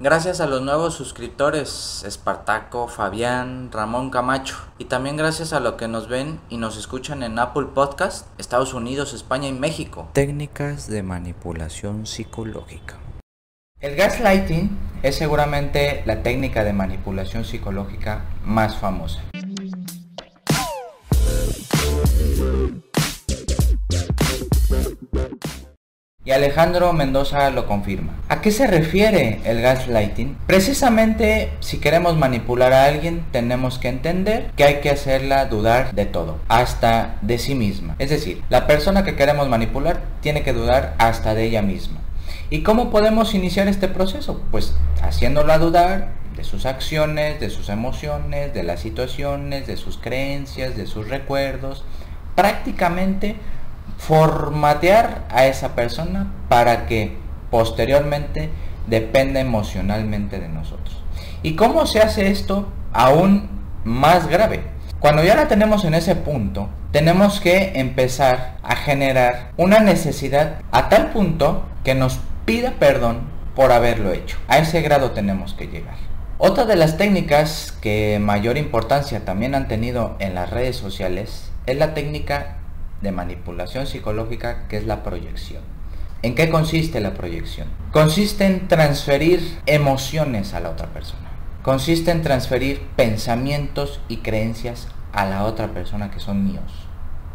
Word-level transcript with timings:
Gracias 0.00 0.40
a 0.40 0.46
los 0.46 0.62
nuevos 0.62 0.94
suscriptores, 0.94 2.04
Espartaco, 2.06 2.86
Fabián, 2.86 3.72
Ramón 3.72 4.10
Camacho. 4.10 4.54
Y 4.78 4.84
también 4.84 5.16
gracias 5.16 5.52
a 5.52 5.58
los 5.58 5.74
que 5.74 5.88
nos 5.88 6.06
ven 6.08 6.38
y 6.48 6.56
nos 6.56 6.76
escuchan 6.76 7.24
en 7.24 7.36
Apple 7.36 7.66
Podcast, 7.74 8.28
Estados 8.38 8.74
Unidos, 8.74 9.12
España 9.12 9.48
y 9.48 9.52
México. 9.52 10.08
Técnicas 10.12 10.86
de 10.86 11.02
manipulación 11.02 12.06
psicológica. 12.06 12.96
El 13.80 13.96
gaslighting 13.96 14.78
es 15.02 15.16
seguramente 15.16 16.04
la 16.06 16.22
técnica 16.22 16.62
de 16.62 16.72
manipulación 16.72 17.44
psicológica 17.44 18.24
más 18.44 18.76
famosa. 18.76 19.24
Alejandro 26.32 26.92
Mendoza 26.92 27.50
lo 27.50 27.66
confirma. 27.66 28.14
¿A 28.28 28.40
qué 28.40 28.50
se 28.50 28.66
refiere 28.66 29.40
el 29.44 29.62
gaslighting? 29.62 30.36
Precisamente 30.46 31.52
si 31.60 31.78
queremos 31.78 32.16
manipular 32.16 32.72
a 32.72 32.84
alguien 32.84 33.24
tenemos 33.32 33.78
que 33.78 33.88
entender 33.88 34.50
que 34.56 34.64
hay 34.64 34.80
que 34.80 34.90
hacerla 34.90 35.46
dudar 35.46 35.94
de 35.94 36.06
todo, 36.06 36.38
hasta 36.48 37.16
de 37.22 37.38
sí 37.38 37.54
misma. 37.54 37.96
Es 37.98 38.10
decir, 38.10 38.42
la 38.50 38.66
persona 38.66 39.04
que 39.04 39.16
queremos 39.16 39.48
manipular 39.48 40.02
tiene 40.20 40.42
que 40.42 40.52
dudar 40.52 40.94
hasta 40.98 41.34
de 41.34 41.44
ella 41.44 41.62
misma. 41.62 42.00
¿Y 42.50 42.62
cómo 42.62 42.90
podemos 42.90 43.34
iniciar 43.34 43.68
este 43.68 43.88
proceso? 43.88 44.42
Pues 44.50 44.74
haciéndola 45.02 45.58
dudar 45.58 46.12
de 46.36 46.44
sus 46.44 46.66
acciones, 46.66 47.40
de 47.40 47.50
sus 47.50 47.68
emociones, 47.68 48.54
de 48.54 48.62
las 48.62 48.80
situaciones, 48.80 49.66
de 49.66 49.76
sus 49.76 49.98
creencias, 49.98 50.76
de 50.76 50.86
sus 50.86 51.08
recuerdos. 51.08 51.84
Prácticamente 52.36 53.36
formatear 53.98 55.26
a 55.28 55.46
esa 55.46 55.74
persona 55.74 56.32
para 56.48 56.86
que 56.86 57.16
posteriormente 57.50 58.48
dependa 58.86 59.40
emocionalmente 59.40 60.40
de 60.40 60.48
nosotros. 60.48 61.02
¿Y 61.42 61.54
cómo 61.56 61.86
se 61.86 62.00
hace 62.00 62.30
esto 62.30 62.68
aún 62.92 63.48
más 63.84 64.28
grave? 64.28 64.62
Cuando 65.00 65.22
ya 65.22 65.36
la 65.36 65.46
tenemos 65.46 65.84
en 65.84 65.94
ese 65.94 66.16
punto, 66.16 66.68
tenemos 66.90 67.40
que 67.40 67.72
empezar 67.78 68.56
a 68.62 68.74
generar 68.76 69.52
una 69.56 69.80
necesidad 69.80 70.62
a 70.72 70.88
tal 70.88 71.10
punto 71.10 71.64
que 71.84 71.94
nos 71.94 72.18
pida 72.44 72.72
perdón 72.78 73.20
por 73.54 73.72
haberlo 73.72 74.12
hecho. 74.12 74.38
A 74.48 74.58
ese 74.58 74.80
grado 74.80 75.10
tenemos 75.10 75.54
que 75.54 75.66
llegar. 75.66 75.96
Otra 76.38 76.64
de 76.64 76.76
las 76.76 76.96
técnicas 76.96 77.76
que 77.80 78.18
mayor 78.20 78.56
importancia 78.56 79.24
también 79.24 79.54
han 79.54 79.68
tenido 79.68 80.16
en 80.20 80.34
las 80.34 80.50
redes 80.50 80.76
sociales 80.76 81.50
es 81.66 81.76
la 81.76 81.94
técnica 81.94 82.56
de 83.00 83.12
manipulación 83.12 83.86
psicológica 83.86 84.66
que 84.68 84.76
es 84.76 84.86
la 84.86 85.02
proyección. 85.02 85.62
¿En 86.22 86.34
qué 86.34 86.50
consiste 86.50 87.00
la 87.00 87.14
proyección? 87.14 87.68
Consiste 87.92 88.44
en 88.44 88.66
transferir 88.66 89.58
emociones 89.66 90.52
a 90.52 90.60
la 90.60 90.70
otra 90.70 90.88
persona. 90.88 91.30
Consiste 91.62 92.10
en 92.10 92.22
transferir 92.22 92.80
pensamientos 92.96 94.00
y 94.08 94.18
creencias 94.18 94.88
a 95.12 95.26
la 95.26 95.44
otra 95.44 95.68
persona 95.68 96.10
que 96.10 96.18
son 96.18 96.44
míos. 96.44 96.88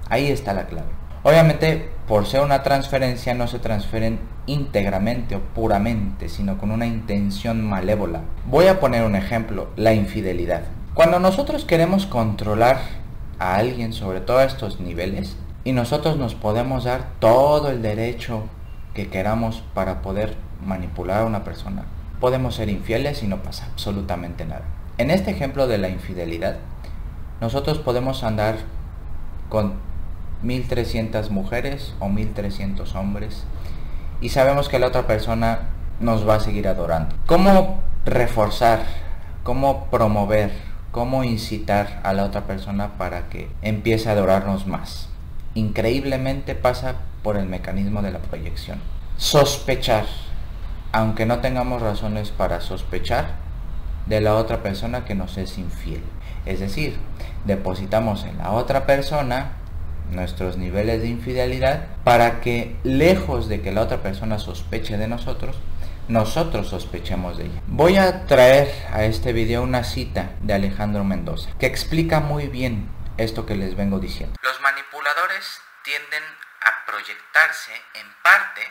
Ahí 0.09 0.27
está 0.27 0.53
la 0.53 0.67
clave. 0.67 0.89
Obviamente, 1.23 1.89
por 2.07 2.25
ser 2.25 2.41
una 2.41 2.63
transferencia, 2.63 3.33
no 3.33 3.47
se 3.47 3.59
transfieren 3.59 4.19
íntegramente 4.45 5.37
o 5.37 5.39
puramente, 5.39 6.27
sino 6.27 6.57
con 6.57 6.69
una 6.71 6.85
intención 6.85 7.65
malévola. 7.65 8.21
Voy 8.45 8.67
a 8.67 8.81
poner 8.81 9.03
un 9.03 9.15
ejemplo, 9.15 9.69
la 9.77 9.93
infidelidad. 9.93 10.63
Cuando 10.93 11.19
nosotros 11.19 11.63
queremos 11.63 12.05
controlar 12.05 12.81
a 13.39 13.55
alguien 13.55 13.93
sobre 13.93 14.19
todos 14.19 14.43
estos 14.43 14.81
niveles, 14.81 15.37
y 15.63 15.71
nosotros 15.71 16.17
nos 16.17 16.35
podemos 16.35 16.83
dar 16.83 17.07
todo 17.19 17.69
el 17.69 17.81
derecho 17.81 18.43
que 18.93 19.09
queramos 19.09 19.63
para 19.73 20.01
poder 20.01 20.35
manipular 20.65 21.21
a 21.21 21.25
una 21.25 21.43
persona. 21.43 21.85
Podemos 22.19 22.55
ser 22.55 22.69
infieles 22.69 23.23
y 23.23 23.27
no 23.27 23.41
pasa 23.41 23.67
absolutamente 23.71 24.45
nada. 24.45 24.63
En 24.97 25.09
este 25.09 25.31
ejemplo 25.31 25.67
de 25.67 25.77
la 25.77 25.89
infidelidad, 25.89 26.57
nosotros 27.41 27.79
podemos 27.79 28.23
andar 28.23 28.57
con 29.49 29.73
1300 30.43 31.31
mujeres 31.31 31.95
o 31.99 32.09
1300 32.09 32.95
hombres 32.95 33.43
y 34.21 34.29
sabemos 34.29 34.69
que 34.69 34.79
la 34.79 34.87
otra 34.87 35.07
persona 35.07 35.69
nos 35.99 36.27
va 36.27 36.35
a 36.35 36.39
seguir 36.39 36.67
adorando. 36.67 37.15
¿Cómo 37.25 37.79
reforzar, 38.05 38.83
cómo 39.43 39.85
promover, 39.89 40.51
cómo 40.91 41.23
incitar 41.23 42.01
a 42.03 42.13
la 42.13 42.25
otra 42.25 42.41
persona 42.41 42.97
para 42.97 43.29
que 43.29 43.49
empiece 43.61 44.09
a 44.09 44.13
adorarnos 44.13 44.67
más? 44.67 45.12
Increíblemente 45.55 46.55
pasa 46.55 46.95
por 47.21 47.37
el 47.37 47.45
mecanismo 47.45 48.01
de 48.01 48.11
la 48.11 48.19
proyección. 48.19 48.79
Sospechar, 49.17 50.05
aunque 50.91 51.25
no 51.25 51.39
tengamos 51.39 51.81
razones 51.81 52.31
para 52.31 52.61
sospechar 52.61 53.43
de 54.05 54.21
la 54.21 54.35
otra 54.35 54.61
persona 54.63 55.05
que 55.05 55.15
nos 55.15 55.37
es 55.37 55.57
infiel. 55.57 56.01
Es 56.45 56.59
decir, 56.59 56.97
depositamos 57.45 58.25
en 58.25 58.37
la 58.37 58.51
otra 58.51 58.85
persona 58.85 59.53
nuestros 60.11 60.57
niveles 60.57 61.01
de 61.01 61.07
infidelidad 61.07 61.87
para 62.03 62.41
que 62.41 62.75
lejos 62.83 63.47
de 63.47 63.61
que 63.61 63.71
la 63.71 63.81
otra 63.81 64.01
persona 64.01 64.39
sospeche 64.39 64.97
de 64.97 65.07
nosotros, 65.07 65.57
nosotros 66.07 66.67
sospechemos 66.67 67.37
de 67.37 67.45
ella. 67.45 67.61
Voy 67.67 67.95
a 67.95 68.25
traer 68.25 68.69
a 68.91 69.05
este 69.05 69.31
video 69.31 69.63
una 69.63 69.83
cita 69.83 70.31
de 70.41 70.53
Alejandro 70.53 71.03
Mendoza 71.03 71.49
que 71.57 71.65
explica 71.65 72.19
muy 72.19 72.47
bien 72.47 72.87
esto 73.17 73.45
que 73.45 73.55
les 73.55 73.75
vengo 73.75 73.99
diciendo. 73.99 74.35
Los 74.41 74.61
manipuladores 74.61 75.61
tienden 75.83 76.23
a 76.61 76.85
proyectarse 76.85 77.73
en 77.95 78.07
parte 78.23 78.61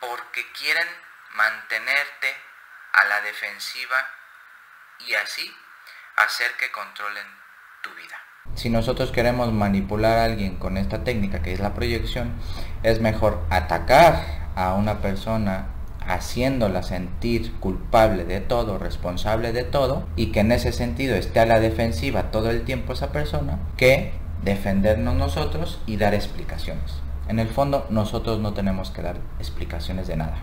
porque 0.00 0.44
quieren 0.52 0.86
mantenerte 1.34 2.34
a 2.92 3.04
la 3.04 3.20
defensiva 3.22 3.96
y 5.06 5.14
así 5.14 5.54
hacer 6.16 6.52
que 6.58 6.70
controlen 6.70 7.26
tu 7.82 7.90
vida. 7.94 8.16
Si 8.54 8.68
nosotros 8.68 9.12
queremos 9.12 9.52
manipular 9.52 10.18
a 10.18 10.24
alguien 10.24 10.58
con 10.58 10.76
esta 10.76 11.04
técnica 11.04 11.42
que 11.42 11.52
es 11.52 11.60
la 11.60 11.74
proyección, 11.74 12.38
es 12.82 13.00
mejor 13.00 13.46
atacar 13.50 14.50
a 14.56 14.74
una 14.74 15.00
persona 15.00 15.68
haciéndola 16.06 16.82
sentir 16.82 17.52
culpable 17.60 18.24
de 18.24 18.40
todo, 18.40 18.78
responsable 18.78 19.52
de 19.52 19.64
todo, 19.64 20.04
y 20.16 20.26
que 20.26 20.40
en 20.40 20.52
ese 20.52 20.72
sentido 20.72 21.14
esté 21.14 21.40
a 21.40 21.46
la 21.46 21.60
defensiva 21.60 22.30
todo 22.30 22.50
el 22.50 22.62
tiempo 22.62 22.92
esa 22.92 23.12
persona, 23.12 23.58
que 23.76 24.12
defendernos 24.44 25.14
nosotros 25.14 25.80
y 25.86 25.96
dar 25.96 26.14
explicaciones. 26.14 27.00
En 27.28 27.38
el 27.38 27.48
fondo 27.48 27.86
nosotros 27.90 28.40
no 28.40 28.52
tenemos 28.52 28.90
que 28.90 29.02
dar 29.02 29.16
explicaciones 29.38 30.08
de 30.08 30.16
nada, 30.16 30.38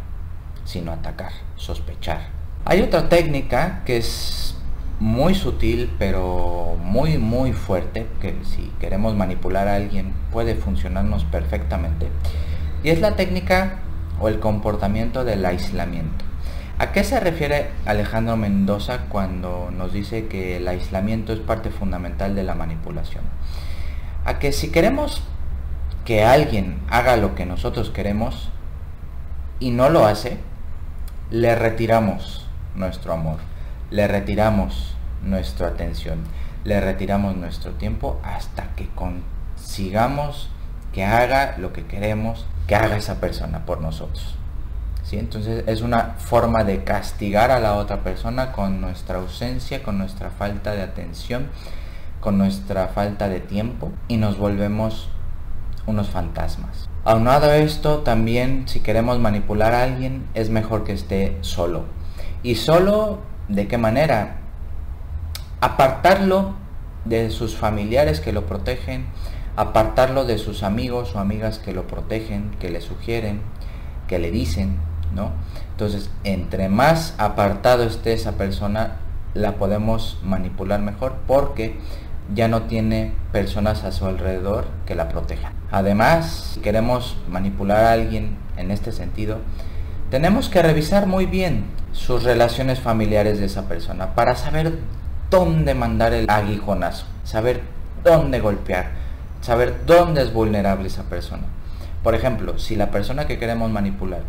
sino 0.64 0.92
atacar, 0.92 1.32
sospechar. 1.56 2.30
Hay 2.66 2.82
otra 2.82 3.10
técnica 3.10 3.84
que 3.86 3.98
es 3.98 4.56
muy 5.00 5.34
sutil 5.34 5.94
pero 5.98 6.78
muy 6.82 7.18
muy 7.18 7.54
fuerte, 7.54 8.08
que 8.22 8.36
si 8.44 8.72
queremos 8.80 9.16
manipular 9.16 9.68
a 9.68 9.76
alguien 9.76 10.14
puede 10.32 10.56
funcionarnos 10.56 11.24
perfectamente. 11.26 12.08
Y 12.84 12.90
es 12.90 13.02
la 13.02 13.16
técnica 13.16 13.80
o 14.20 14.28
el 14.28 14.40
comportamiento 14.40 15.24
del 15.24 15.46
aislamiento. 15.46 16.26
¿A 16.78 16.94
qué 16.94 17.04
se 17.04 17.20
refiere 17.20 17.72
Alejandro 17.86 18.38
Mendoza 18.38 19.06
cuando 19.10 19.70
nos 19.70 19.92
dice 19.92 20.28
que 20.28 20.58
el 20.58 20.68
aislamiento 20.68 21.34
es 21.34 21.40
parte 21.40 21.72
fundamental 21.72 22.36
de 22.36 22.44
la 22.44 22.56
manipulación? 22.56 23.24
A 24.24 24.40
que 24.40 24.54
si 24.54 24.72
queremos 24.72 25.22
que 26.06 26.24
alguien 26.24 26.80
haga 26.90 27.18
lo 27.18 27.36
que 27.36 27.46
nosotros 27.46 27.90
queremos 27.90 28.50
y 29.60 29.72
no 29.72 29.90
lo 29.90 30.06
hace, 30.06 30.38
le 31.32 31.54
retiramos 31.54 32.48
nuestro 32.76 33.14
amor, 33.14 33.40
le 33.92 34.08
retiramos 34.08 34.96
nuestra 35.22 35.68
atención, 35.68 36.20
le 36.64 36.80
retiramos 36.80 37.36
nuestro 37.36 37.74
tiempo 37.74 38.22
hasta 38.24 38.74
que 38.76 38.88
consigamos 38.96 40.50
que 40.94 41.04
haga 41.04 41.58
lo 41.58 41.74
que 41.74 41.86
queremos 41.86 42.46
que 42.70 42.76
haga 42.76 42.98
esa 42.98 43.20
persona 43.20 43.66
por 43.66 43.82
nosotros. 43.82 44.36
¿Sí? 45.04 45.18
Entonces 45.18 45.64
es 45.66 45.82
una 45.82 46.18
forma 46.20 46.64
de 46.64 46.84
castigar 46.84 47.50
a 47.50 47.60
la 47.60 47.74
otra 47.74 48.04
persona 48.04 48.52
con 48.52 48.80
nuestra 48.80 49.18
ausencia, 49.18 49.82
con 49.82 49.98
nuestra 49.98 50.30
falta 50.30 50.74
de 50.76 50.84
atención, 50.84 51.48
con 52.20 52.38
nuestra 52.38 52.90
falta 52.90 53.28
de 53.28 53.40
tiempo 53.40 53.92
y 54.08 54.18
nos 54.18 54.38
volvemos 54.38 55.10
unos 55.88 56.10
fantasmas. 56.12 56.88
Aunado 57.06 57.50
a 57.50 57.58
esto, 57.58 58.00
también 58.02 58.68
si 58.68 58.82
queremos 58.82 59.18
manipular 59.18 59.74
a 59.74 59.82
alguien, 59.82 60.28
es 60.36 60.52
mejor 60.52 60.84
que 60.84 60.94
esté 60.94 61.40
solo. 61.42 61.86
¿Y 62.44 62.54
solo 62.54 63.18
de 63.48 63.68
qué 63.68 63.80
manera? 63.80 64.42
Apartarlo 65.60 66.54
de 67.06 67.32
sus 67.32 67.56
familiares 67.56 68.20
que 68.20 68.32
lo 68.32 68.46
protegen, 68.46 69.08
apartarlo 69.60 70.24
de 70.24 70.38
sus 70.38 70.64
amigos 70.64 71.14
o 71.16 71.20
amigas 71.20 71.60
que 71.60 71.74
lo 71.74 71.86
protegen, 71.86 72.52
que 72.62 72.70
le 72.70 72.80
sugieren, 72.80 73.42
que 74.08 74.18
le 74.18 74.32
dicen, 74.32 74.78
¿no? 75.14 75.32
Entonces, 75.72 76.10
entre 76.24 76.70
más 76.70 77.14
apartado 77.18 77.84
esté 77.84 78.14
esa 78.14 78.38
persona, 78.38 79.00
la 79.34 79.56
podemos 79.56 80.18
manipular 80.24 80.80
mejor 80.80 81.16
porque 81.28 81.78
ya 82.34 82.48
no 82.48 82.64
tiene 82.64 83.12
personas 83.34 83.84
a 83.84 83.92
su 83.92 84.06
alrededor 84.06 84.66
que 84.86 84.96
la 84.96 85.10
protejan. 85.10 85.52
Además, 85.72 86.54
si 86.54 86.62
queremos 86.62 87.18
manipular 87.28 87.84
a 87.84 87.92
alguien 87.92 88.38
en 88.56 88.72
este 88.72 88.94
sentido, 88.94 89.40
tenemos 90.10 90.48
que 90.48 90.62
revisar 90.62 91.06
muy 91.06 91.26
bien 91.26 91.66
sus 91.92 92.24
relaciones 92.24 92.80
familiares 92.80 93.40
de 93.40 93.48
esa 93.48 93.68
persona 93.68 94.16
para 94.16 94.38
saber 94.38 94.80
dónde 95.30 95.76
mandar 95.76 96.14
el 96.14 96.30
aguijonazo, 96.30 97.08
saber 97.26 97.62
dónde 98.06 98.40
golpear, 98.40 99.09
saber 99.42 99.86
dónde 99.86 100.22
es 100.22 100.34
vulnerable 100.34 100.88
esa 100.88 101.04
persona. 101.04 101.44
Por 102.04 102.16
ejemplo, 102.16 102.58
si 102.58 102.76
la 102.76 102.92
persona 102.92 103.28
que 103.28 103.38
queremos 103.38 103.70
manipular 103.72 104.22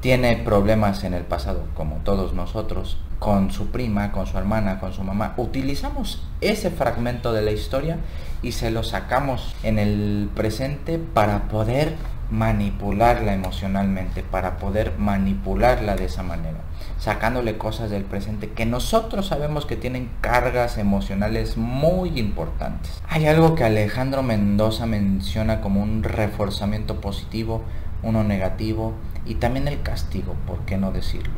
tiene 0.00 0.36
problemas 0.36 1.04
en 1.04 1.14
el 1.14 1.24
pasado, 1.24 1.64
como 1.74 1.96
todos 2.04 2.32
nosotros, 2.32 2.98
con 3.18 3.50
su 3.50 3.68
prima, 3.68 4.12
con 4.12 4.26
su 4.26 4.36
hermana, 4.38 4.78
con 4.78 4.92
su 4.92 5.02
mamá, 5.02 5.34
utilizamos 5.36 6.22
ese 6.40 6.70
fragmento 6.70 7.32
de 7.32 7.42
la 7.42 7.50
historia 7.50 7.98
y 8.42 8.52
se 8.52 8.70
lo 8.70 8.84
sacamos 8.84 9.54
en 9.62 9.78
el 9.78 10.30
presente 10.34 10.98
para 10.98 11.48
poder 11.48 11.94
manipularla 12.30 13.34
emocionalmente, 13.34 14.22
para 14.22 14.58
poder 14.58 14.94
manipularla 14.98 15.96
de 15.96 16.06
esa 16.06 16.22
manera, 16.22 16.58
sacándole 16.98 17.56
cosas 17.56 17.90
del 17.90 18.04
presente 18.04 18.50
que 18.50 18.66
nosotros 18.66 19.26
sabemos 19.28 19.66
que 19.66 19.76
tienen 19.76 20.10
cargas 20.20 20.78
emocionales 20.78 21.56
muy 21.56 22.18
importantes. 22.18 23.00
Hay 23.08 23.26
algo 23.26 23.54
que 23.54 23.64
Alejandro 23.64 24.22
Mendoza 24.22 24.86
menciona 24.86 25.60
como 25.60 25.82
un 25.82 26.02
reforzamiento 26.02 27.00
positivo, 27.00 27.62
uno 28.02 28.24
negativo 28.24 28.94
y 29.24 29.36
también 29.36 29.68
el 29.68 29.82
castigo, 29.82 30.34
¿por 30.46 30.60
qué 30.60 30.76
no 30.76 30.92
decirlo? 30.92 31.34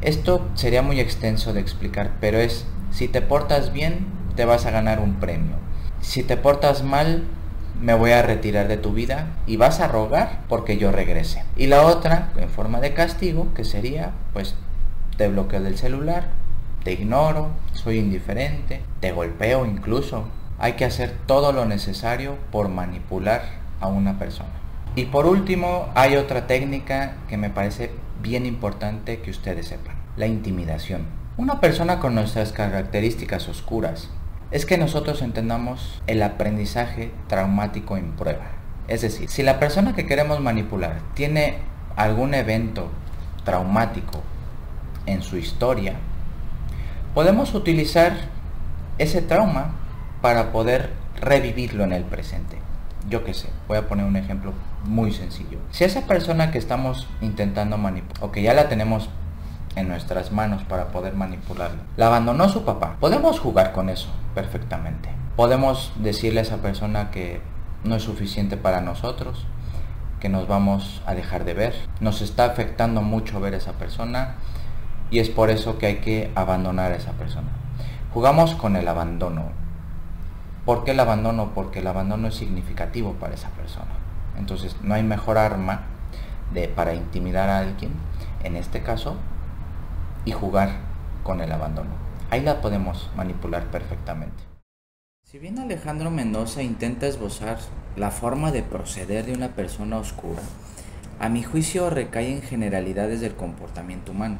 Esto 0.00 0.46
sería 0.54 0.82
muy 0.82 1.00
extenso 1.00 1.52
de 1.52 1.60
explicar, 1.60 2.12
pero 2.20 2.38
es, 2.38 2.66
si 2.90 3.08
te 3.08 3.22
portas 3.22 3.72
bien, 3.72 4.06
te 4.34 4.44
vas 4.44 4.66
a 4.66 4.70
ganar 4.70 5.00
un 5.00 5.14
premio. 5.14 5.56
Si 6.00 6.22
te 6.22 6.36
portas 6.36 6.82
mal, 6.82 7.24
me 7.80 7.94
voy 7.94 8.12
a 8.12 8.22
retirar 8.22 8.68
de 8.68 8.76
tu 8.76 8.92
vida 8.92 9.28
y 9.46 9.56
vas 9.56 9.80
a 9.80 9.88
rogar 9.88 10.40
porque 10.48 10.78
yo 10.78 10.92
regrese. 10.92 11.44
Y 11.56 11.66
la 11.66 11.82
otra, 11.82 12.32
en 12.36 12.48
forma 12.48 12.80
de 12.80 12.94
castigo, 12.94 13.52
que 13.54 13.64
sería, 13.64 14.12
pues, 14.32 14.54
te 15.16 15.28
bloqueo 15.28 15.62
del 15.62 15.76
celular, 15.76 16.28
te 16.84 16.92
ignoro, 16.92 17.48
soy 17.72 17.98
indiferente, 17.98 18.82
te 19.00 19.12
golpeo 19.12 19.66
incluso. 19.66 20.24
Hay 20.58 20.74
que 20.74 20.84
hacer 20.84 21.14
todo 21.26 21.52
lo 21.52 21.64
necesario 21.64 22.36
por 22.50 22.68
manipular 22.68 23.42
a 23.80 23.88
una 23.88 24.18
persona. 24.18 24.50
Y 24.94 25.06
por 25.06 25.26
último, 25.26 25.88
hay 25.94 26.16
otra 26.16 26.46
técnica 26.46 27.16
que 27.28 27.36
me 27.36 27.50
parece 27.50 27.90
bien 28.22 28.46
importante 28.46 29.20
que 29.20 29.30
ustedes 29.30 29.66
sepan, 29.66 29.96
la 30.16 30.26
intimidación. 30.26 31.02
Una 31.36 31.60
persona 31.60 32.00
con 32.00 32.14
nuestras 32.14 32.52
características 32.52 33.48
oscuras 33.48 34.08
es 34.50 34.66
que 34.66 34.78
nosotros 34.78 35.22
entendamos 35.22 36.02
el 36.06 36.22
aprendizaje 36.22 37.10
traumático 37.28 37.96
en 37.96 38.12
prueba. 38.12 38.46
Es 38.88 39.02
decir, 39.02 39.28
si 39.28 39.42
la 39.42 39.58
persona 39.58 39.94
que 39.94 40.06
queremos 40.06 40.40
manipular 40.40 41.00
tiene 41.14 41.58
algún 41.96 42.34
evento 42.34 42.90
traumático 43.44 44.22
en 45.06 45.22
su 45.22 45.36
historia, 45.36 45.94
podemos 47.14 47.54
utilizar 47.54 48.12
ese 48.98 49.22
trauma 49.22 49.72
para 50.22 50.52
poder 50.52 50.92
revivirlo 51.20 51.84
en 51.84 51.92
el 51.92 52.04
presente 52.04 52.66
yo 53.08 53.24
qué 53.24 53.34
sé, 53.34 53.48
voy 53.68 53.78
a 53.78 53.88
poner 53.88 54.04
un 54.04 54.16
ejemplo 54.16 54.52
muy 54.84 55.12
sencillo. 55.12 55.58
Si 55.70 55.84
esa 55.84 56.02
persona 56.02 56.50
que 56.50 56.58
estamos 56.58 57.06
intentando 57.20 57.78
manipular, 57.78 58.24
o 58.24 58.32
que 58.32 58.42
ya 58.42 58.54
la 58.54 58.68
tenemos 58.68 59.08
en 59.76 59.88
nuestras 59.88 60.32
manos 60.32 60.62
para 60.64 60.88
poder 60.88 61.14
manipularla, 61.14 61.82
la 61.96 62.06
abandonó 62.08 62.48
su 62.48 62.64
papá, 62.64 62.96
podemos 63.00 63.38
jugar 63.38 63.72
con 63.72 63.88
eso 63.88 64.08
perfectamente. 64.36 65.08
Podemos 65.34 65.94
decirle 65.96 66.40
a 66.40 66.42
esa 66.42 66.58
persona 66.58 67.10
que 67.10 67.40
no 67.84 67.96
es 67.96 68.02
suficiente 68.02 68.58
para 68.58 68.82
nosotros, 68.82 69.46
que 70.20 70.28
nos 70.28 70.46
vamos 70.46 71.02
a 71.06 71.14
dejar 71.14 71.44
de 71.44 71.54
ver. 71.54 71.74
Nos 72.00 72.20
está 72.20 72.44
afectando 72.44 73.00
mucho 73.00 73.40
ver 73.40 73.54
a 73.54 73.56
esa 73.56 73.72
persona 73.72 74.34
y 75.10 75.20
es 75.20 75.30
por 75.30 75.48
eso 75.48 75.78
que 75.78 75.86
hay 75.86 75.96
que 75.96 76.30
abandonar 76.34 76.92
a 76.92 76.96
esa 76.96 77.12
persona. 77.12 77.48
Jugamos 78.12 78.54
con 78.54 78.76
el 78.76 78.86
abandono 78.86 79.66
¿Por 80.66 80.82
qué 80.82 80.90
el 80.90 81.00
abandono? 81.00 81.52
Porque 81.54 81.78
el 81.78 81.86
abandono 81.86 82.26
es 82.26 82.34
significativo 82.34 83.12
para 83.12 83.34
esa 83.34 83.50
persona. 83.50 83.92
Entonces 84.36 84.76
no 84.82 84.94
hay 84.94 85.04
mejor 85.04 85.38
arma 85.38 85.82
de, 86.52 86.66
para 86.66 86.92
intimidar 86.92 87.48
a 87.48 87.60
alguien, 87.60 87.92
en 88.42 88.56
este 88.56 88.82
caso, 88.82 89.14
y 90.24 90.32
jugar 90.32 90.70
con 91.22 91.40
el 91.40 91.52
abandono. 91.52 92.05
Ahí 92.28 92.40
la 92.40 92.60
podemos 92.60 93.08
manipular 93.16 93.70
perfectamente. 93.70 94.42
Si 95.22 95.38
bien 95.38 95.60
Alejandro 95.60 96.10
Mendoza 96.10 96.60
intenta 96.60 97.06
esbozar 97.06 97.58
la 97.94 98.10
forma 98.10 98.50
de 98.50 98.64
proceder 98.64 99.26
de 99.26 99.32
una 99.32 99.50
persona 99.50 99.98
oscura, 99.98 100.42
a 101.20 101.28
mi 101.28 101.44
juicio 101.44 101.88
recae 101.88 102.32
en 102.32 102.42
generalidades 102.42 103.20
del 103.20 103.36
comportamiento 103.36 104.10
humano. 104.10 104.38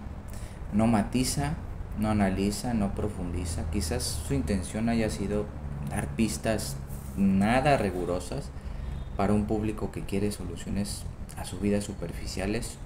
No 0.72 0.88
matiza, 0.88 1.54
no 1.98 2.10
analiza, 2.10 2.74
no 2.74 2.92
profundiza. 2.92 3.70
Quizás 3.70 4.02
su 4.02 4.34
intención 4.34 4.88
haya 4.88 5.08
sido 5.08 5.46
dar 5.88 6.08
pistas 6.08 6.76
nada 7.16 7.76
rigurosas 7.76 8.50
para 9.16 9.32
un 9.32 9.46
público 9.46 9.92
que 9.92 10.02
quiere 10.02 10.32
soluciones 10.32 11.04
a 11.38 11.44
su 11.44 11.60
vida 11.60 11.80
superficiales 11.80 12.78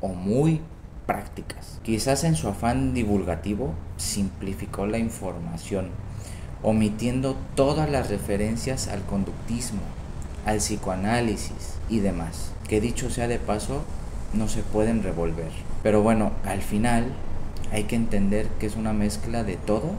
o 0.00 0.08
muy 0.08 0.62
prácticas. 1.06 1.78
Quizás 1.82 2.24
en 2.24 2.36
su 2.36 2.48
afán 2.48 2.94
divulgativo 2.94 3.72
simplificó 3.96 4.86
la 4.86 4.98
información, 4.98 5.90
omitiendo 6.62 7.36
todas 7.54 7.88
las 7.90 8.10
referencias 8.10 8.88
al 8.88 9.02
conductismo, 9.02 9.80
al 10.44 10.58
psicoanálisis 10.58 11.78
y 11.88 12.00
demás, 12.00 12.52
que 12.68 12.80
dicho 12.80 13.10
sea 13.10 13.28
de 13.28 13.38
paso, 13.38 13.82
no 14.32 14.48
se 14.48 14.62
pueden 14.62 15.02
revolver. 15.02 15.50
Pero 15.82 16.02
bueno, 16.02 16.32
al 16.44 16.62
final 16.62 17.12
hay 17.72 17.84
que 17.84 17.96
entender 17.96 18.48
que 18.58 18.66
es 18.66 18.76
una 18.76 18.92
mezcla 18.92 19.44
de 19.44 19.56
todo 19.56 19.92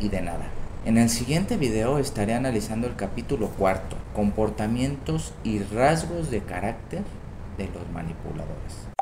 y 0.00 0.08
de 0.08 0.22
nada. 0.22 0.46
En 0.84 0.98
el 0.98 1.08
siguiente 1.08 1.56
video 1.56 1.98
estaré 1.98 2.34
analizando 2.34 2.86
el 2.86 2.94
capítulo 2.94 3.48
cuarto, 3.48 3.96
comportamientos 4.14 5.32
y 5.42 5.60
rasgos 5.60 6.30
de 6.30 6.40
carácter 6.42 7.02
de 7.56 7.68
los 7.68 7.90
manipuladores. 7.92 8.93